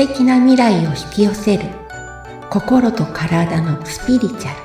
[0.00, 1.64] 敵な未来を引き寄せる
[2.48, 4.60] 心と体のスピリチュアル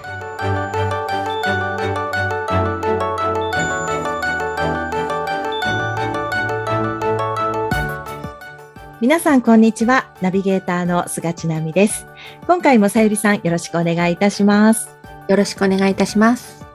[9.01, 10.09] 皆さん、こんにちは。
[10.21, 12.07] ナビゲーターの菅千奈美です。
[12.47, 14.97] 今回もさゆりさん、よろしくお願いいたします。
[15.27, 16.65] よろしくお願いいたします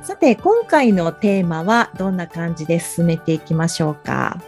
[0.00, 4.40] さて、今回のテーマはどんな感じで進めていきましょうか？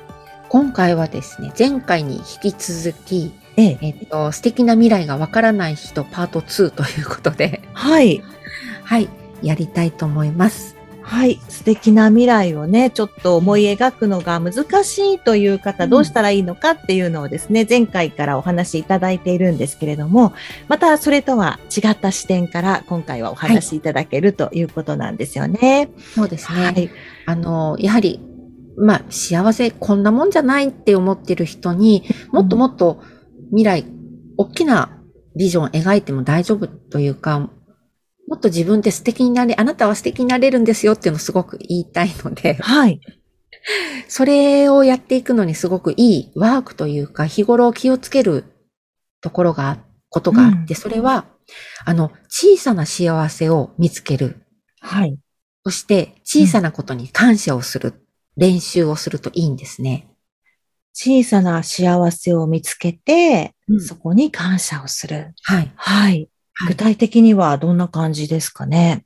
[0.48, 8.22] 今回はですね前回に引き続き、ええ、えっと、素敵な未来がわからない人パート2ということではい。
[8.84, 9.08] はい
[9.42, 11.40] やりたいと思いますはい。
[11.48, 20.34] 素敵な未来をね、ちょっと思い描くのが難しいという方、うんどうしたらいいのかっていうのをですね、前回からお話しいただいているんですけれども、
[20.68, 25.90] またそれとは違った視点から今回はお話しいただけるということなんですよね。
[26.14, 26.90] そうですね、はい。
[27.26, 28.20] あのやはり
[28.76, 33.02] まあ幸せこんなもんじゃないって思ってる人にもっともっと
[33.50, 33.84] 未来、
[34.36, 35.02] 大きな
[35.36, 37.50] ビジョンを描いても大丈夫というか、
[38.28, 43.00] もっと自分って素敵になれ、あなたは素敵になれるんですよっていうのをすごく言いたいので、はい。
[44.08, 48.44] それをやっていくのにすごくいいワークというか、日頃気をつける
[49.20, 49.78] ところが、
[50.08, 51.26] ことがあって、それは、
[51.84, 54.42] あの、小さな幸せを見つける。
[54.80, 55.18] はい。
[55.64, 58.06] そして、小さなことに感謝をする、
[58.36, 60.09] 練習をするといいんですね。
[60.92, 65.34] 小さな幸せを見つけて、うんそこに感謝をする。
[65.42, 65.72] はい。
[65.76, 66.10] はい。
[66.10, 66.28] はい
[66.68, 69.04] 具体的にはどんな感じですかね？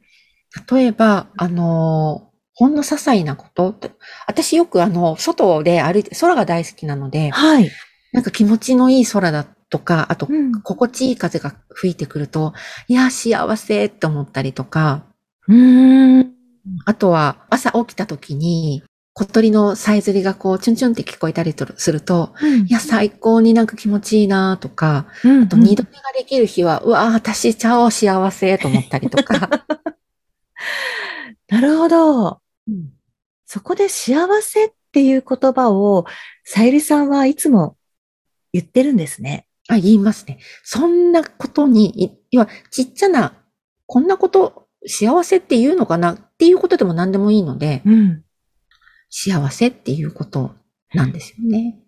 [0.71, 3.75] 例えば、あのーほんの些細なこと
[4.29, 7.71] 私よくあの、外で歩いて、空が大好きなので、はい。
[8.13, 12.53] なんか気持ちのいい空だとか、あと、うん心地いい風が吹いてくると、
[12.87, 15.05] いや、幸せって思ったりとか、
[15.49, 16.33] うーん。
[16.87, 22.35] あとは朝起きた時に、小鳥のさえずりがこう、チュンチュンって聞こえたりとすると、
[22.69, 29.65] いや、最高になんか気持ちいいなとか、うん、あと二度寝ができる日は、うわ、私超幸せと思ったりとか。
[31.49, 32.41] なるほど。
[32.69, 32.95] うん
[33.55, 36.07] そこで幸せっていう言葉を、
[36.43, 37.77] さゆりさんはいつも
[38.53, 39.47] 言ってるんですね。
[39.69, 40.41] あ、言いますね。
[40.65, 43.33] そんなことに、い要は、ちっちゃな、
[43.87, 48.25] こんなこと、幸せって言うのかなっていうことでも何でもいいので、うん。
[49.17, 50.57] 幸せっていうこと
[50.93, 51.79] なんですよね。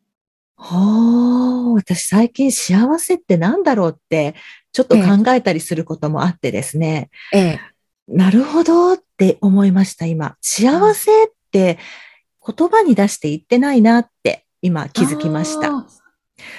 [0.57, 4.37] はあ、私最近幸せってなんだろうって、
[4.71, 7.11] ちょっと考えたりすることもあってですね。
[7.33, 7.61] ええ。
[8.07, 10.37] なるほどって思いました、今。
[10.41, 11.79] 幸せって
[12.47, 15.85] 言葉に出して言ってないなって今気づきました。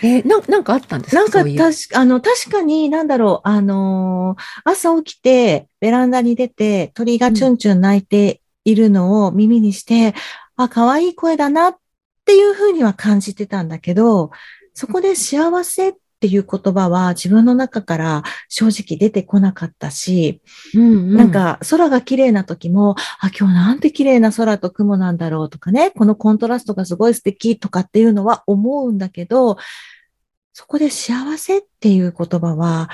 [0.03, 1.55] えーな、なんかあったんですかなんか確
[1.93, 10.13] か、あの、確かに、なんだろう、あのー朝起きて、ベランダに出て、鳥がチュンチュン鳴いているのを耳にして、
[10.57, 11.77] あ、可愛い声だなっ
[12.25, 14.31] ていうふうには感じてたんだけど、
[14.73, 20.41] そこで幸せっていう言葉は自分の中から正直出てこなかったし、
[20.73, 21.15] うんうん。
[21.15, 29.57] なん、か空が綺麗な時も、あ、今日なんて綺麗な空と雲なんだろうとかね、このコントラストがすごい素敵とかっていうのは思うんだけど、
[30.53, 32.89] そこで幸せっていう言葉は、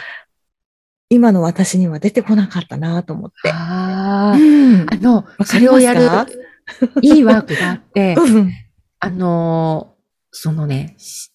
[1.09, 3.51] 今の私には出てこなかったなと思って。
[3.53, 4.81] あうん。
[4.81, 6.53] あ、あの、それをやかる、
[7.01, 8.51] いいワークがあって、うん
[9.00, 9.94] あのー
[10.35, 11.31] そのね、し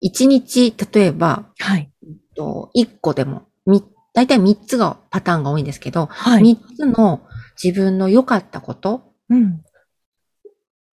[0.00, 1.90] 一日、例えば、はい。
[2.36, 3.82] と一個でも、み、
[4.14, 6.42] 大体三つがパターンが多いんですけど、はい。
[6.42, 7.22] 三つの
[7.62, 9.62] 自分の良かったこと、うん。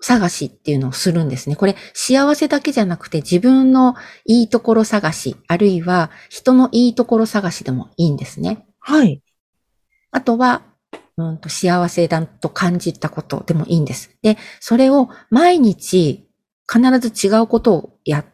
[0.01, 1.56] 探しっていうのをするんですね。
[1.56, 8.67] これ、幸せだけじゃなくて自分のいいところ探し、あるいは人のいいところ探しでもいいんですね。
[8.79, 9.23] はい。
[10.11, 10.62] あとは、
[11.17, 14.17] うんと幸せだと感じたことでもいいんです。
[14.23, 16.27] で、それを毎日
[16.71, 18.25] 必ず違うことをや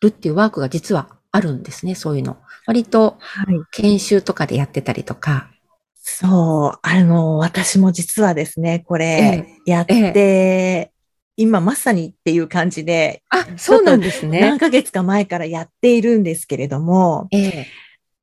[0.00, 1.94] るっていうワークが実はあるんですね。
[1.94, 2.36] そういうの。
[2.66, 3.46] 割とはい。
[3.72, 5.50] 研修とかでやってたりとか。
[5.94, 6.78] そう。
[6.82, 10.92] あの、私も実はですね、これ、やって、
[11.36, 14.58] 今まさにっていう感じで、あ、そうなんですね何。
[14.58, 17.66] ヶ月か前からやっているんですけれども、ええ。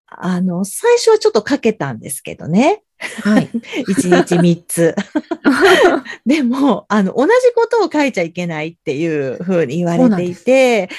[0.07, 2.83] あの、最初はちょっとかけたんですけどね。
[3.23, 3.49] はい。
[3.87, 4.95] 1日3つ。
[6.25, 10.89] でも、あの、同じことを書いちゃいけないっていうふうに言われていて、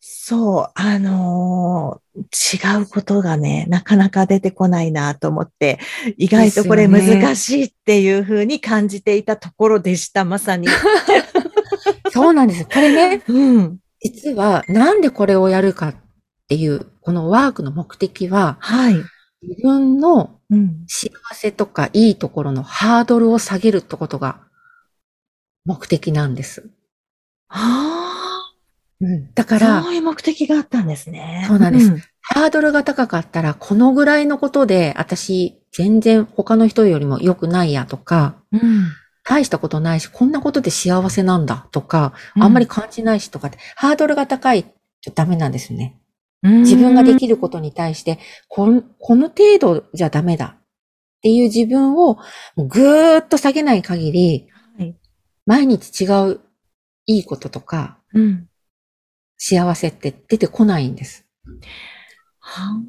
[0.00, 5.78] そう、あのー違うことがね、なかなか出てこないなと思って、
[6.18, 10.68] 意外とこれ難しいっていうふうに感じていたところでした、まさに。
[12.12, 12.64] そうなんです。
[12.66, 13.78] これね、うん。
[14.02, 15.94] 実はなんでこれをやるかっ
[16.48, 18.96] ていう、このワークの目的は、はい。
[19.42, 20.84] 自分のうん。
[20.86, 24.40] 幸せとかいいところのハードルを下げるってことが
[25.64, 26.68] 目的なんです。
[27.48, 28.54] ああ、
[29.00, 31.44] うん、だからそ、ういう目的があったんですね。
[31.48, 31.90] そうなんです
[32.20, 38.92] ハードルが高かったら、このぐらいのことで、私、全然他の人よりも良くないやとか、うん。
[39.24, 45.98] 大したことないし、こんなことで幸せなんだとか、うんあんまり感じないしとかって、ハードルが高いとダメなんですよね。
[46.42, 48.18] うん自分ができることに対して、
[48.48, 50.62] この程度じゃダメだっ
[51.22, 52.18] ていう自分を
[52.56, 54.96] ぐーっと下げない限り、はい
[55.44, 56.40] 毎日違う
[57.06, 58.48] いいこととかうん。
[59.44, 61.26] 幸せって出てこないんです。
[62.38, 62.80] は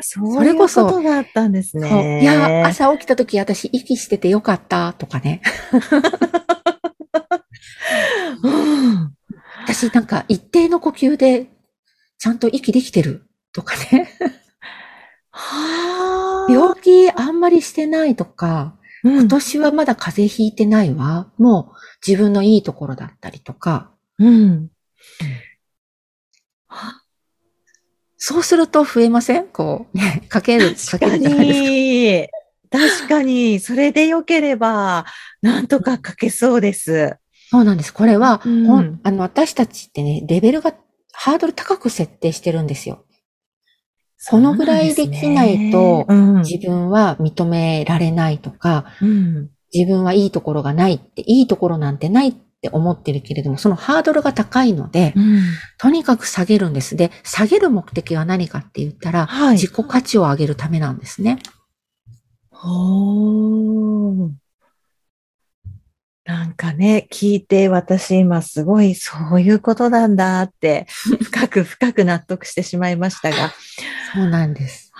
[0.00, 2.22] あ、そういうこそれこそとがあったんですね。
[2.22, 5.42] いや、朝起きた時私息しててよかったとかね。
[8.42, 9.14] うん。
[9.62, 11.46] 私なんか一定の呼吸で
[12.20, 14.10] ちゃんと息できてるとかね。
[15.30, 16.52] はあ。
[16.52, 21.32] 病気あんまりしてないとか、うん今年はまだ風邪ひいてないわ。
[21.38, 21.76] もう
[22.06, 23.90] 自分のいいところだったりとか。
[24.18, 24.68] うん。
[28.18, 29.46] そうすると増えません？
[29.46, 31.60] こう、ね、かける、か確かけるじゃないです
[32.70, 32.76] か。
[32.78, 32.90] に。
[32.98, 35.06] 確かに、それで良ければ、
[35.40, 37.16] なんとか書けそうです。
[37.50, 37.94] そうなんです。
[37.94, 40.74] これは、うんあの、私たちってね、レベルが、
[41.22, 43.04] ハードル高く設定してるんですよ。
[44.30, 46.06] このぐらいできないと
[46.38, 49.50] 自分は認められないとか、ねうん。
[49.70, 55.42] 自分はいいところがないって、いいところなんてないって思ってるけれども、そのハードルが高いので、うん。
[55.76, 56.96] とにかく下げるんです。
[56.96, 61.38] で、下げる目的は何かって言ったら、はい自己価値を上げるためなんですね。
[62.50, 64.30] ほー。
[66.60, 70.86] かね、聞いて私今すごいそういうことなんだって、
[71.22, 73.50] 深く深く納得してしまいましたが。
[74.14, 74.92] そうなんです。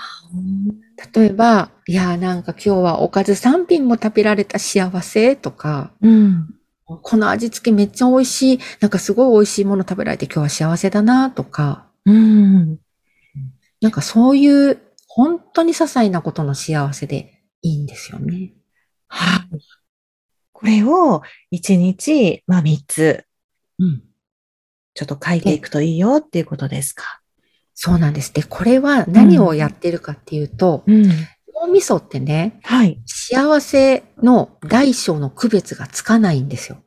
[1.14, 6.48] 例えば、いやーなんか今日はおかず3品も食べられた幸せとか、うん。
[6.86, 12.78] この味付けめっちゃ美味しい、なんかすごい美味しいもの食べられて今日は幸せだなとか、うん。
[13.82, 14.78] なんかそういう
[15.08, 18.54] 本当に些細なことの幸せでいいんですよね。
[19.08, 19.79] はい。
[20.60, 23.24] これを1日、まあ3つ、
[23.78, 24.02] うん。
[24.92, 27.22] ちょっと書いていくといいよっていうことですか？
[27.74, 28.34] そうなんです。
[28.34, 31.08] で、これは何をやってるかっていうと、うん。
[31.62, 33.00] 脳みそってね、はい。
[33.06, 36.82] 幸せの大小の区別がつかないんですよ。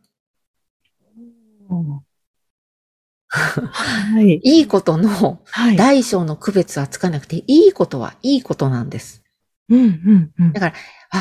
[3.30, 4.40] はい。
[4.44, 5.76] いいことのはい。
[5.76, 9.24] 大小の区別はつかなくて、いいことはいいことなんです。
[9.70, 10.54] うん、うん、うん。
[10.60, 10.74] あ、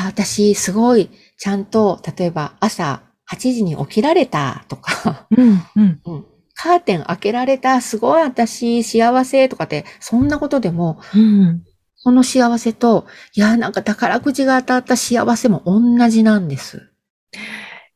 [0.07, 1.09] 私、すごい、
[1.43, 6.01] ちゃんと、例えば朝8時に起きられたとか、うん、うん。
[6.05, 11.65] うん、カーテン開けられた、すごい私幸せとかって、そんなことでも、うん。
[11.97, 16.89] その幸せと、いや、なんか宝くじが当たった幸せも同じなんです。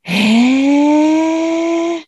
[0.01, 2.05] へえ。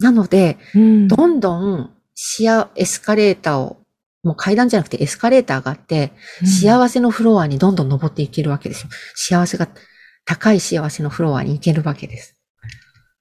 [0.00, 1.06] なので、うん。
[1.06, 3.76] どんどん、シア、エスカレーターを、
[4.24, 6.10] もう階段じゃなくてエスカレーターがあって、
[6.44, 8.88] 幸せのフロアにどんどん登っていけるわけですよ。
[9.14, 9.68] 幸せが、
[10.26, 12.36] 高い幸せのフロアに行けるわけです。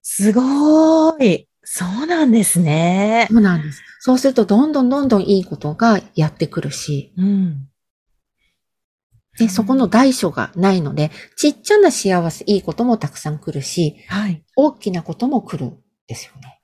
[0.02, 1.48] すごーい。
[1.64, 3.28] そうなんですね。
[3.32, 3.82] そうなんです。
[4.00, 7.68] そうすると、どんどんどんどんいいことがやってくるし、うん。
[9.38, 14.44] で、そこの大小がないので、ちっちゃな幸せ、いいこともたくさん来るし、はい。
[14.56, 16.62] 大きなことも来るんですよね。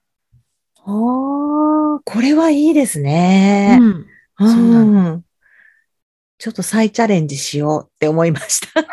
[0.86, 3.78] おー、これはいいですね。
[3.80, 3.90] うん。
[3.90, 4.06] う
[4.40, 5.26] そうなんん。
[6.42, 8.82] ちょっと再チャレンジしようって思いました。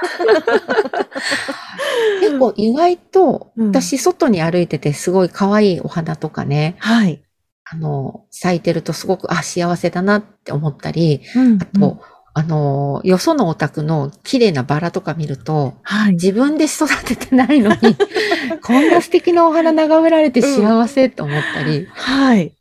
[2.21, 7.23] 結構意外と、うん私外に歩いててすごい可愛いお花とかね、はい。
[7.64, 12.02] あの、咲いてるとすごく、あ、幸せだなって思ったり、うんあと、
[12.35, 16.12] あの、よそのお宅の綺麗なバラとか見ると、はい。
[16.12, 17.97] 自分で育ててないのに、
[18.62, 22.52] こんな素敵なお花眺められて幸せって思ったり、はい。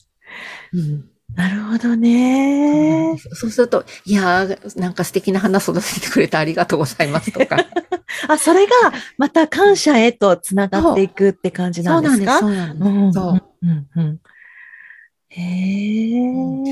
[0.73, 3.19] うんなるほどねで。
[3.19, 7.57] すそうすると、いやー、なんか素敵な花育ててくれてありがとうございますとか。
[8.27, 8.71] あ、それが
[9.19, 12.89] また感謝へとつながっていくって感じなんです、なですかそうなんです。
[12.89, 13.41] うんそう。
[13.61, 14.19] うんうん。
[15.29, 15.41] へ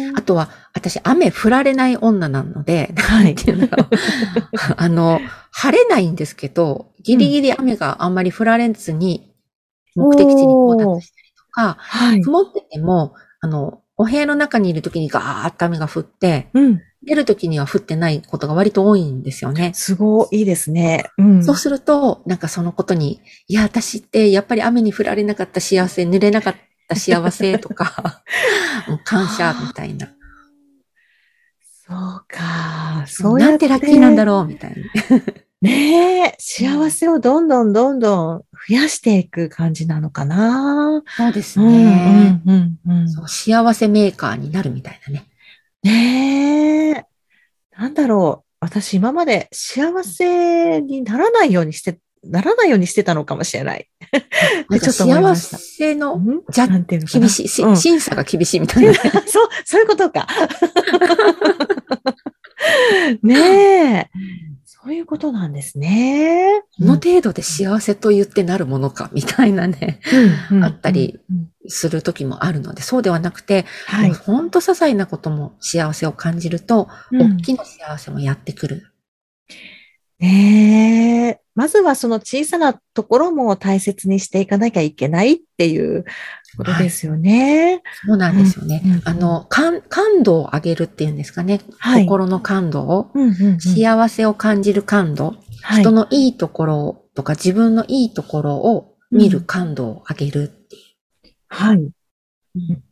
[0.09, 0.11] え。
[0.15, 3.35] あとは、私、雨降られない女なので、はい
[4.77, 9.31] あの、晴れないんですけど、ギリギリ雨があんまり降られずに、
[9.95, 12.21] 目的地に到達したりとか、はい。
[12.21, 16.81] 曇ってても、あの、お部屋の中にいる時にガーッと雨が降って、うん。
[17.05, 19.71] 出る時には降ってないことが割と多いんですよね。
[19.75, 21.05] すごいいいですね。
[21.17, 21.43] うん。
[21.45, 26.55] そうすると、なんかそのことに、いや、私ってやっぱり雨に降られなかった幸せ、濡れなかっ
[26.87, 28.23] た幸せとか、
[29.05, 30.07] 感謝みたいな。
[31.87, 33.05] そうか。
[33.07, 34.77] そうやってなんてラッキーなんだろうみたいな。
[35.65, 41.01] ねえ、幸せをどんどんどんどん増やしていく感じなのかな。
[41.17, 42.41] そうですうんね。
[42.45, 45.25] うんうんうんそう幸せメーカーになるみたいなね。
[45.83, 47.05] ねえ。
[47.77, 48.45] なんだろう。
[48.59, 53.87] 私今まで幸せにならないようにして、ならないようにしてたのかもしれない。
[54.69, 56.41] なんかちょっと幸せのん？
[56.49, 58.97] じゃなんていうの厳しい、しうん審査が厳しいみたいなね。
[59.27, 60.27] そう、そういうことか。
[63.21, 63.35] ね
[63.95, 64.09] え。
[64.85, 66.61] そういうことなんですね。
[66.77, 69.99] この程度で幸せと言ってなるものか、みたいなね、
[70.51, 71.19] うんあったり
[71.67, 74.13] する時もあるので、そうではなくて、はい。
[74.13, 78.91] ほんと些細なことも幸せを感じると、うん大きな幸せもやってくる。
[80.19, 81.44] ねえ。
[81.55, 86.03] まずはその小さなところも大切にしていかなきゃいけないっていう
[86.57, 87.81] ことですよね。
[88.05, 88.81] そうなんですよね。
[88.83, 91.61] うんうんあの、感、感度を上げるっていうんですかね。
[91.79, 101.35] はい心の感度を、うんうんうん幸せを感じる感度、はい人のいいところとか自分のいいところを見る感度を上げるっていう。
[101.47, 101.77] はい。
[101.77, 102.83] うん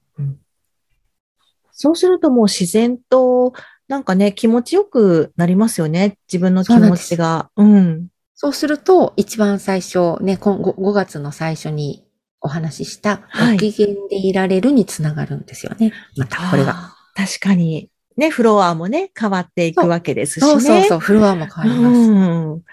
[1.76, 3.52] そうするともう自然と、
[3.90, 6.18] なんかね、気持ちよくなりますよね。
[6.32, 7.50] 自分の気持ちが。
[7.58, 8.08] うん。
[8.36, 12.06] そうすると、一番最初、ね、今 5, 5月の最初に
[12.42, 15.94] お話しした、はいご機嫌でいられるにつながるんですよね。
[16.18, 16.96] また、これが。
[17.16, 17.90] 確かに。
[18.18, 20.52] ね、フロアもね、変わっていくわけですしね。
[20.52, 21.96] そうそうそう、フロアも変わります。
[21.96, 22.14] う
[22.58, 22.64] ん。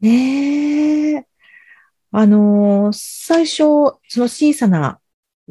[0.00, 1.26] ねえ。
[2.12, 4.98] あのー最初、その小さな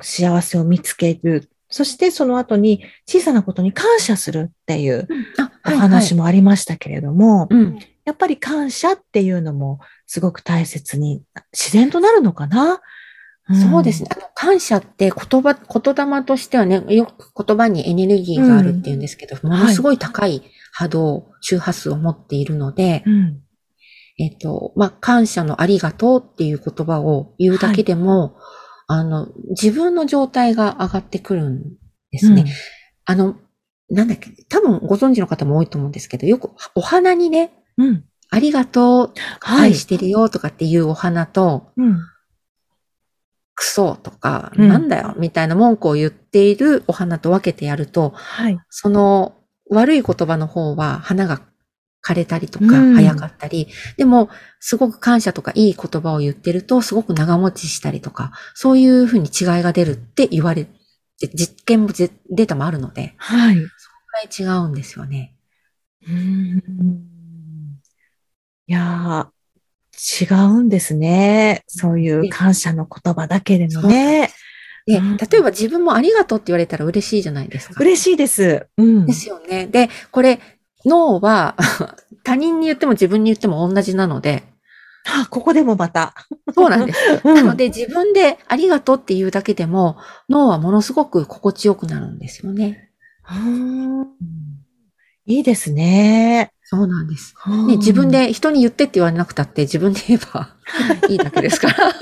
[0.01, 1.49] 幸せを見つける。
[1.69, 7.79] そしてその後に小さなことに感謝するっていうあ、おはい、話もありましたけれども、うん。
[8.05, 12.81] やっぱり感謝っていうのもすごく大切に、自然となるのかな、
[13.53, 14.09] んそうですね。。
[14.11, 23.41] あの、感謝って言葉、言霊としてはね、よく言葉にエネルギーがあるっていうんですけど、ものすごい高い波動、周波数を持っているので、うん。
[24.17, 28.37] えっと、まあ、感謝のありがとうっていう言葉を言うだけでも、
[28.87, 31.63] あの、自分の状態が上がってくるん
[32.11, 32.45] ですね。
[33.03, 33.35] あの、
[33.89, 37.87] なんだっけ、多分ご存知の方も多いと思うんですけど、よくお花にね、うん。
[37.87, 38.03] うん。
[38.29, 41.99] ありがとう、はい愛してるよとかっていうお花と、うん。
[43.55, 48.59] クソとか、うんなんだよ、みたいな文句を言っているお花と分けてやると、はい。
[48.69, 49.35] その
[49.69, 51.41] 悪い言葉の方は花が
[52.05, 53.67] 枯れたりとか、うん早かったり、
[53.97, 54.29] でも、
[54.59, 60.71] すごく感謝とかいい言葉を言ってると、すごく長持ちしたりとか、そういうふうに違いが出るって言われて、
[61.33, 63.55] 実験もぜデータもあるので、はい。
[63.55, 63.61] こ
[64.23, 65.35] れ違うんですよね。
[66.05, 67.14] うーん
[68.67, 71.63] いやー、違うんですね。
[71.67, 74.31] そういう感謝の言葉だけでもね。
[74.85, 77.75] で、うん例えば自分もありがとうって言われたら嬉しいじゃないですか。
[77.79, 78.67] 嬉しいです。
[78.77, 79.05] うん。
[79.05, 79.67] ですよね。
[79.67, 80.39] で、これ、
[80.85, 81.55] 脳は
[82.23, 84.43] 他人に言っても自分に言っても同じなので、
[85.07, 86.13] あ、ここでもまた。
[86.53, 86.99] そうなんです。
[87.23, 89.97] うんなので自分でありがとうっていうだけでも
[90.29, 92.89] 脳はものすごく心地よくなるんですよね。
[93.29, 93.37] うー
[94.03, 94.07] ん
[95.27, 96.51] いいですね。
[96.65, 97.35] そうなんです。
[97.47, 98.09] ねね、自分。
[98.09, 100.49] で人に言ってって言われなくたって自分で言えば
[101.07, 101.75] いいだけですから。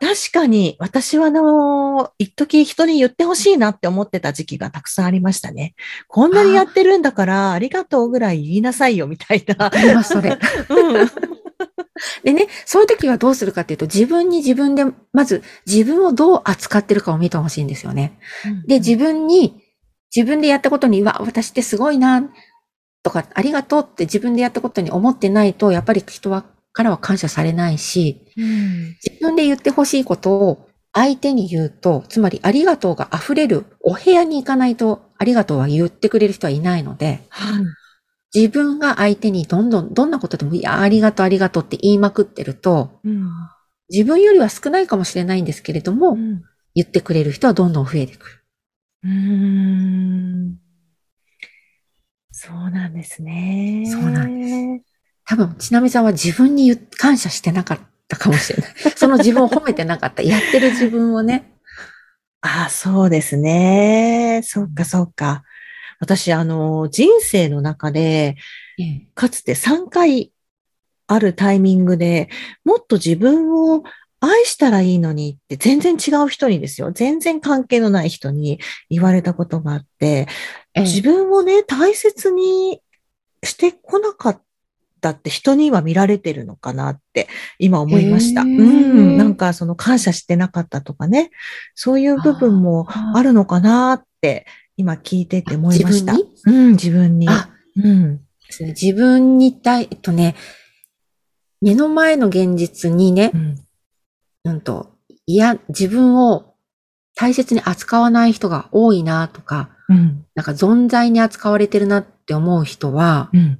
[0.00, 5.74] 確かに、私はあの、一時人に言ってほしいなって思ってた時期がたくさんありましたね。
[6.06, 9.70] こんなにやってるんだから、ありがとうぐらい言いなさいよ、みたいなわ。
[9.72, 10.38] かります、それ。
[10.70, 11.10] うん。
[12.22, 18.18] でね、そういう時はどうするかっていうと、自分に自分で、まず自分をどう扱ってるかを見てほしいんですよね。
[18.66, 19.62] で、自分に、
[20.14, 22.28] 自分でやったことに、わ、私ってすごいな、
[23.08, 37.64] とか、ありがとうって自分でやったことに思ってないと、やっぱり人は、からは感謝されないし、うん自分で言ってほしいことを相手に言うと、つまりありがとうが溢れるお部屋に行かないと、ありがとうは言ってくれる人はいないので、はい。
[38.34, 43.26] 自分が相手にどんどん、どんなことでも、いや、ありがとう、ありがとうって言いまくってると、うん
[43.90, 46.42] 自分よりは少ないかもしれないんですけれども、うん
[46.74, 48.44] 言ってくれる人はどんどん増えてくる。
[52.40, 53.82] そうなんですね。
[53.84, 54.80] そうなん
[55.26, 58.74] 多分、ちなみさんは自分に感謝してなかったかもしれない。
[58.94, 60.22] その自分を褒めてなかった。
[60.22, 61.50] やってる自分をね。
[62.40, 64.42] ああ、そうですね。
[64.44, 65.42] そっか、そっか。
[65.98, 68.36] 私、あの、人生の中で、
[68.78, 70.32] ええかつて3回
[71.08, 72.28] あるタイミングで
[72.64, 73.82] もっと自分を
[74.20, 76.92] 愛したらいいのにって全然違う人にですよ。
[76.92, 80.26] 全然関係のない人に言われたことがあって、ええ
[80.80, 82.80] 自分をね、大切に
[83.42, 84.42] してこなかっ
[85.00, 88.42] たって人には見られてるのかなって今思いました。
[88.42, 89.16] うん。
[89.16, 91.30] なんかその感謝してなかったとかね。
[91.74, 96.14] そういう部分もあるのかなって今聞いてて思いました。
[96.14, 96.46] 自分に？
[96.46, 97.28] うん、自分に。
[97.28, 98.16] あ、うん。
[98.16, 98.70] ですね。
[98.70, 100.34] 自分に対、えっとね、
[101.60, 103.54] 目の前の現実にねう、ん。
[104.44, 106.54] うんと、いや、自分を
[107.14, 110.24] 大切に扱わない人が多いなとか、うん。
[110.34, 113.58] なんか存在に扱われてるなって思う人は、うん。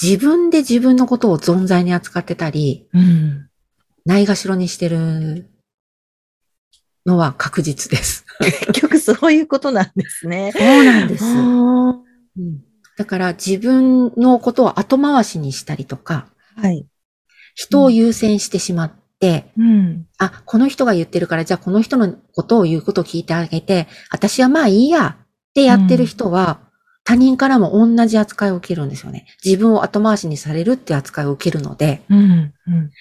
[0.00, 3.48] 自分で自分のことを存在に扱ってたり、うん。
[4.04, 5.48] ないがしろにしてる
[7.06, 8.24] のは確実です。
[8.40, 10.52] 結局そういうことなんですね。
[10.56, 11.24] そうなんです。
[12.96, 16.86] だから自分のことを後回しにしたりとか、はい。
[17.54, 20.06] 人を優先してしまって、うん。
[20.18, 25.18] あ、この人が言ってるから、じゃあこの人のことを言うことを聞いてあげて、私はまあいいや
[25.52, 26.60] ってやってる人は、
[27.04, 29.26] 他人からも同じ扱いを受けるんですよね。
[29.44, 32.18] 自分を後回しにされるって扱いを受けるので、うん。
[32.20, 32.54] うん。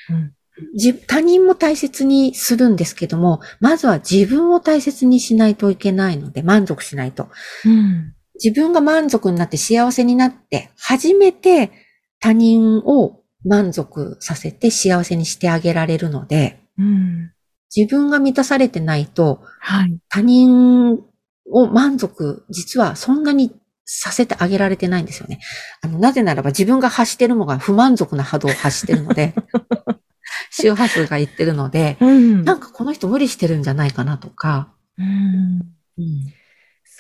[0.09, 0.33] うん。
[0.73, 7.29] 自他人も大切にするんですけども、まずは自分を大切にしないといけないので、満足しないと。
[7.65, 8.13] うん。
[8.43, 11.71] 自分が満足になって幸せになって、初めて
[12.19, 17.31] 他人を満足させて幸せにしてあげられるので、うん。
[17.73, 19.97] 自分が満たされてないと、はい。
[20.09, 20.99] 他人
[21.51, 23.53] を満足、実はそんなに
[23.85, 25.39] させてあげられてないんですよね。
[25.81, 29.33] あの、なぜならば自分が発してるのが不満足な波動を発してるので、
[30.51, 35.61] 周波数が言ってるので、うんなんかこの人無理してるんじゃないかなとか、うん。
[35.97, 36.33] うん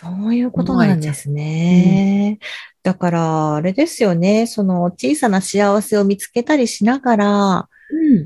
[0.03, 2.39] そういうことなんですね。
[2.81, 4.47] だから、あれですよね。
[4.47, 7.27] その小さな幸せを見つけたりしながら、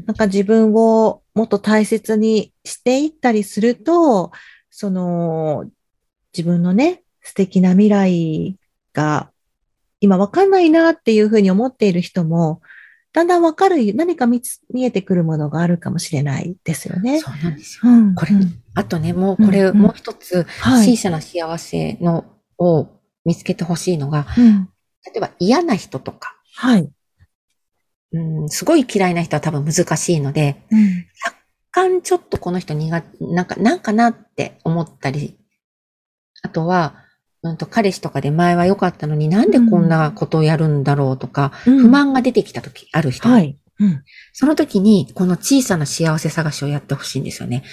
[0.05, 4.31] なんか自分をもっと大切にしていったりすると、
[4.69, 5.65] その
[6.35, 8.57] 自分のね、素敵な未来
[8.93, 9.31] が
[10.01, 12.61] 今わかんないなっていうふうに思っている人も、
[13.13, 17.21] だんだんわかる、何か見つ見えてくるものがあるかもしれないですよね。
[17.21, 17.89] そうなんですよ。
[17.89, 20.97] うんこれうんあとね、もうこれ、うんうんもう一つ、はい。
[20.97, 22.25] 小さな幸せの
[22.57, 22.89] を
[23.23, 24.69] 見つけてほしいのが、うん
[25.05, 26.89] 例えば嫌な人とか、はい。
[28.11, 31.37] うん、すごい嫌いな人は多分難しいので、うん若
[31.71, 35.37] 干ちょっとこの人苦手、なんか、なんかなって思ったり、
[36.45, 36.95] あとは、
[37.41, 43.59] うんと彼氏とかで前は良かったのになんでこんなことをやるんだろうとか、不満が出てきた時ある人、はい。
[43.79, 47.63] うんその時にこの小さな幸せ探しをやってほしいんですよね。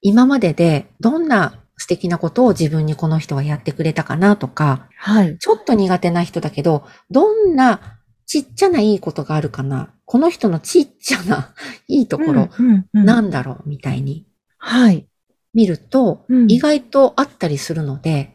[0.00, 5.38] 今まででどんな素敵なことを自分にこの人はやってくれたかなとか、はい。
[5.38, 11.54] ちょっと苦手な人だけど、どんなちっちゃないいことがあるかなこの人のちっちゃな
[11.88, 14.26] いいところ、うんうんうんなんだろうみたいに
[14.58, 15.06] はい。
[15.54, 16.50] 見ると、うん。
[16.50, 18.34] 意外とあったりするので、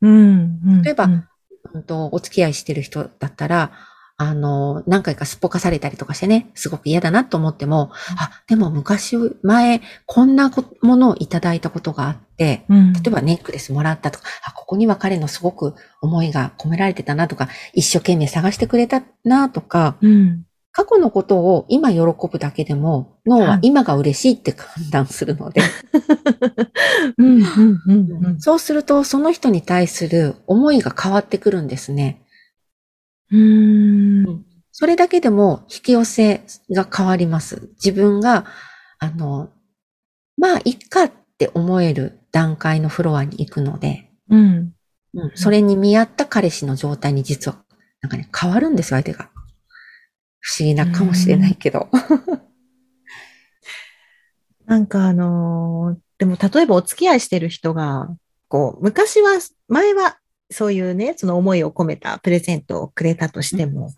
[0.00, 1.12] うん例えばうん
[1.72, 3.72] うんとお付き合いしてる人だったら、
[4.16, 12.92] あの、何回かすっぽかされたりとかしてね、すごく嫌だなと思っても、あ、でも昔、前、こんなこものをいただいたことがあって、うん。
[12.92, 20.44] 例えばネックレスもらったとか、あ、ここには彼のすごく思いが込められてたなとか、一生懸命探してくれたなとか、うん
[20.76, 25.62] 過去のことを今喜ぶだけでも、脳は今が嬉しいって判断するので、
[27.16, 28.40] うんうんうんうん。
[28.40, 32.22] そうするとその人に対する思いが変わってくるんですね。
[33.30, 34.44] うん。
[34.72, 37.70] それだけでも引き寄せが変わります。
[37.76, 38.44] 自分が、
[38.98, 39.50] あの、
[40.36, 44.72] まあ、いっかって思える段階のフロアに行くので、うん。
[45.14, 47.62] うん、それに見合った彼氏の状態に実は、
[48.00, 49.30] なんかね、変わるんですよ、相手が。
[50.46, 51.88] 不思議なかもしれないけど。
[54.66, 58.08] なんかあのーでも例えばお付き合いしてる人が、
[58.46, 63.92] こう、昔は、前はそういうね、その思いを込めたプレゼントをくれたとしても、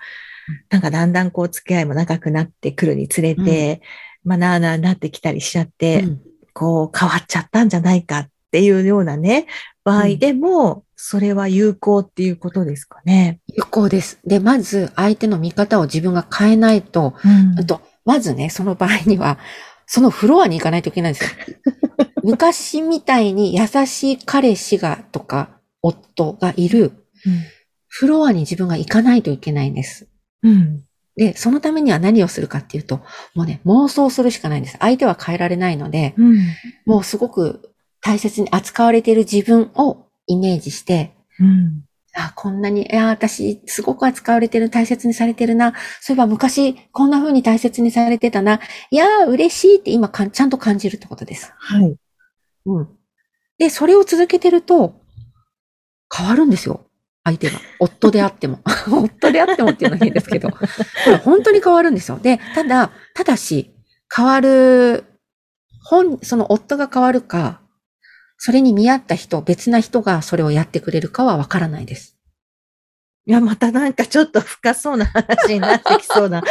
[0.70, 3.82] なんかだんだんこう付き合いも長くなってくるにつれて、
[4.24, 6.22] まあなあなあなってきたりしちゃって、うん。
[6.54, 9.46] こう変わっちゃったんじゃないかっていうようなね、
[9.87, 13.40] 場合でも、それは有効っていうことですかね？
[13.46, 14.18] 有効です。
[14.27, 19.38] で、まず、相手の見方を自分が変えないと、うんあと、まずね、その場合には、
[19.87, 21.31] そのフロアに行かないといけないんですよ。
[22.25, 26.90] 昔みたいに優しい彼氏がとか、夫がいる
[27.87, 30.09] フロアに自分が行かないといけないんです。
[30.42, 30.83] うん。
[31.14, 33.03] で、そのためには何をするかっていうと、
[33.37, 34.77] もうね、妄想するしかないんです。
[34.81, 36.38] 相手は変えられないので、うん。
[36.87, 37.70] もうすごく
[38.07, 41.85] 大切に扱われている自分をイメージして、うん。
[42.14, 45.75] あ、こんなに、いや、私、すごく扱われてる、大切にされてるな。
[46.01, 48.61] そういえば昔、こんな風に大切にされてたな。
[48.90, 51.53] いやー、嬉しいって今かん、ちゃんと感じるってことです。
[51.57, 51.97] はい。
[52.66, 52.88] うん。
[53.59, 55.01] で、それを続けてると、
[56.16, 56.87] 変わるんですよ。
[57.25, 57.59] 相手が。
[57.81, 58.61] 夫であっても。
[58.88, 60.51] 夫であってもっていうのは変ですけど。
[60.51, 60.59] こ
[61.09, 62.21] れ本当に変わるんですよ。
[62.21, 63.75] で、ただ、ただし、
[64.14, 65.05] 変わる、
[65.83, 67.65] 本、その夫が変わるか、
[68.38, 72.16] それに見合った人、別な人がそれをやってくれるかはわからないです。
[73.27, 76.42] いや、またなんかちょっと深そうな話になってきそうな。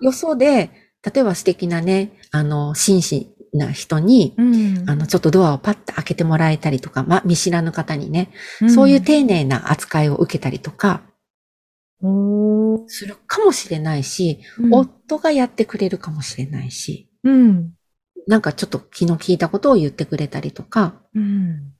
[0.00, 0.70] よそで、
[1.02, 8.30] 例えば素敵なね、あの、紳士な人に、うんあの、ちょっとドアをパッと開けてもらえたりとか、ま、見知らぬ方にね、
[8.68, 11.02] そういう丁寧な扱いを受けたりとか、
[12.86, 17.72] するかもしれないし、うん夫がやってくれるかもしれないし、うん。
[18.26, 21.74] なんかちょっと気の利いたことを言ってくれたりとか、うん。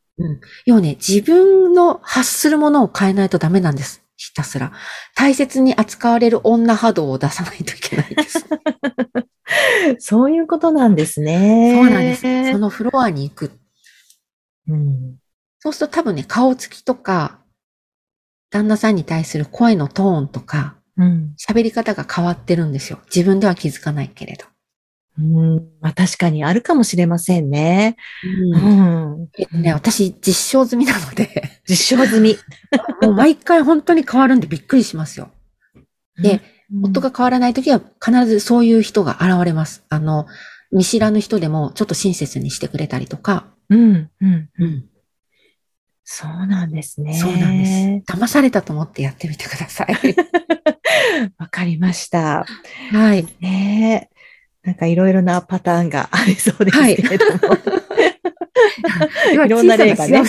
[0.67, 4.05] 要はね、自分の発するものを変えないとダメなんです。
[4.17, 4.73] ひたすら。
[5.17, 8.45] 大切に扱われる女波動を出さないといけないです。
[9.99, 11.75] そういうことなんですね。
[11.75, 12.53] そうなんです。
[12.53, 13.51] そのフロアに行く。
[14.69, 15.17] うん。
[15.59, 17.41] そうすると多分ね、顔つきとか、
[18.51, 21.35] 旦那さんに対する声のトーンとか、うん。
[21.39, 23.01] 喋り方が変わってるんですよ。
[23.07, 24.47] 自分では気づかないけれど。
[25.19, 25.57] うん。
[25.81, 27.97] まあ確かにあるかもしれませんね。
[28.53, 29.29] ううんん。
[29.39, 32.37] えっとね、私実証済みなので、実証済み。
[33.03, 35.31] もう毎回本当に変わるんでびっくりしますよ。
[36.21, 36.41] で、
[36.73, 39.85] うん、夫が変わらないときは必ずそういう人が現れます。
[39.89, 40.27] あの、
[40.73, 43.47] 見知らぬ人でもちょっと親切にしてくれたりとか。
[43.71, 44.11] うん。
[44.21, 44.49] うん。
[44.59, 44.85] うん。
[46.05, 47.15] そうなんですね。
[47.15, 48.13] そうなんです。
[48.13, 49.89] 騙されたと思ってやってみてください。
[51.39, 52.45] わかりました。
[52.93, 53.27] はい。
[53.41, 54.14] ねえ。
[54.65, 57.57] なんかいろいろなパターンがありそうですけれども。
[59.45, 60.23] いろんな例がね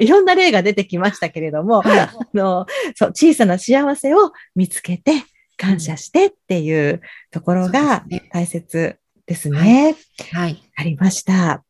[0.00, 5.12] いろんな例が出てきましたけれども、はいあのそう小さな幸せを見つけて、
[5.56, 8.96] 感謝してっていうところがそうですね大切
[9.26, 9.96] ですね。
[10.32, 10.62] はい。
[10.76, 11.62] ありました。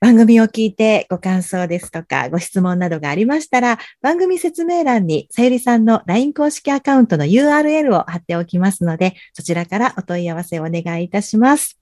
[0.00, 11.80] 番組を聞いてご感想ですとかご質問などがありましたら、番組説明欄にさゆりさんの LINE 公式アカウントの URL を貼っておきますので、そちらからお問い合わせをお願いいたします。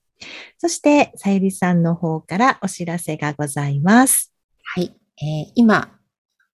[0.59, 4.33] そして、さゆりさんの方からお知らせがございます。
[4.62, 4.94] はい。
[5.20, 5.98] えー今、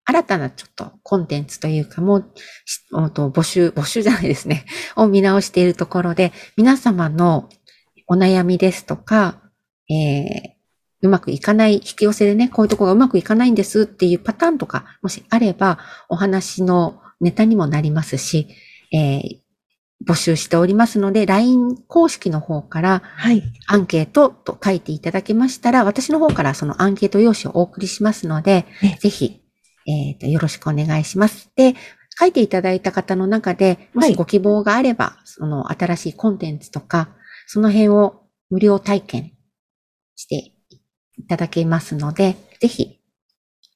[0.06, 2.32] 新たなちょっとコンテンツというかもう、
[2.66, 4.66] しうんと募集、募集じゃないですね。
[4.96, 7.50] を見直しているところで、皆様の
[8.08, 9.42] お悩みですとか、
[9.90, 10.57] えー
[11.02, 15.80] うまくいかない、引き寄せでね、こういうところがうまくいかないんですっていうパターンとか、もしあれば、
[16.10, 18.48] お話のネタにもなりますし、
[18.92, 19.48] えー
[20.06, 23.44] 募集しておりますので、LINE 公式の方から、はい。
[23.66, 29.42] アンケートと書いていただけましたら、私の方からそのアンケート用紙をお送りしますのでえ、ぜひ、
[29.88, 31.50] えっ、と、よろしくお願いします。
[31.56, 31.76] で、
[32.20, 37.10] 書いていただいた方の中で、もはいしご希望があれば、その新しいコンテンツとか、
[37.48, 39.32] その辺を無料体験
[40.16, 40.54] して
[41.18, 43.00] いただけますので、ぜひ、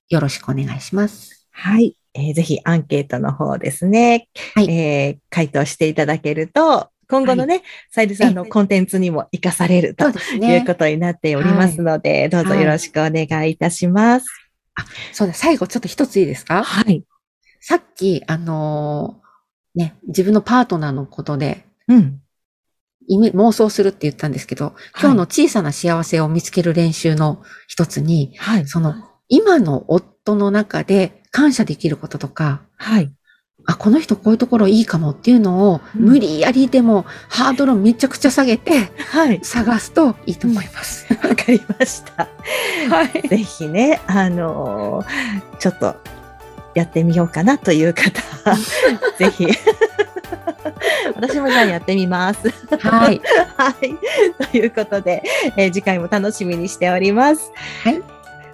[0.10, 1.48] よろしくお願いします。
[1.52, 1.96] はい。
[2.14, 4.28] えーぜひアンケートの方ですね。
[4.56, 10.76] はいえー回答していただけると、今後のね、さゆりさんのコンテンツにも活かされるというねこ。
[10.76, 14.26] とになっておりますので、どうぞよろしくお願いいたします。
[15.14, 16.64] そうだ、最後ちょっと一ついいですか？
[16.64, 17.04] はい。
[17.60, 22.22] さっき、あのーね、自分のパートナーのことで、うん。
[23.10, 28.68] 妄想するって言ったんですけど、今日の小さな幸せを見つける練習の一つに、はい。
[28.68, 28.96] その、
[29.28, 33.14] 今の夫の中で感謝できることとか、はい。
[33.66, 39.40] あ、この人こういうところいいかもっていうのを、うん無理やりでもハードルをめちゃくちゃ下げてはい。
[39.44, 41.08] 探すといいと思います。
[41.24, 42.28] わかりました。
[42.90, 43.28] はい。
[43.28, 45.96] ぜひね、あのーちょっと
[46.74, 48.22] やってみようかなという方、
[49.20, 49.46] ぜひ。
[51.22, 52.50] 私もじゃあやってみます。
[52.80, 53.22] はい。
[53.56, 54.46] はい。
[54.52, 55.22] ということで、
[55.56, 57.52] えー次回も楽しみにしております。
[57.84, 58.02] はい。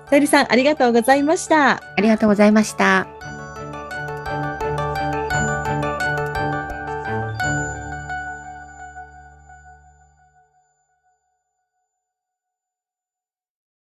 [0.09, 1.71] さゆりさん、ありがとうございました。
[1.71, 3.07] ありがとうございました。